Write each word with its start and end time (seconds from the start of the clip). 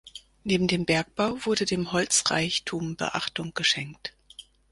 Neben 0.43 0.67
dem 0.67 0.85
Bergbau 0.85 1.45
wurde 1.45 1.65
dem 1.65 1.91
Holzreichtum 1.91 2.95
Beachtung 2.95 3.53
geschenkt. 3.53 4.15